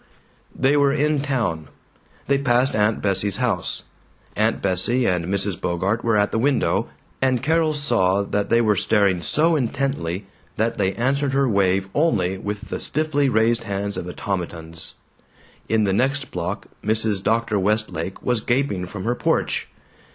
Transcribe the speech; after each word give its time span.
They 0.55 0.75
were 0.75 0.91
in 0.91 1.21
town. 1.21 1.67
They 2.25 2.39
passed 2.39 2.73
Aunt 2.75 3.03
Bessie's 3.03 3.37
house. 3.37 3.83
Aunt 4.35 4.59
Bessie 4.59 5.05
and 5.05 5.25
Mrs. 5.25 5.61
Bogart 5.61 6.03
were 6.03 6.17
at 6.17 6.31
the 6.31 6.39
window, 6.39 6.89
and 7.21 7.43
Carol 7.43 7.75
saw 7.75 8.23
that 8.23 8.49
they 8.49 8.61
were 8.61 8.75
staring 8.75 9.21
so 9.21 9.55
intently 9.55 10.25
that 10.57 10.79
they 10.79 10.93
answered 10.93 11.33
her 11.33 11.47
wave 11.47 11.87
only 11.93 12.39
with 12.39 12.69
the 12.69 12.79
stiffly 12.79 13.29
raised 13.29 13.65
hands 13.65 13.95
of 13.95 14.07
automatons. 14.07 14.95
In 15.69 15.83
the 15.83 15.93
next 15.93 16.31
block 16.31 16.65
Mrs. 16.83 17.21
Dr. 17.21 17.59
Westlake 17.59 18.23
was 18.23 18.39
gaping 18.41 18.87
from 18.87 19.03
her 19.03 19.13
porch. 19.13 19.67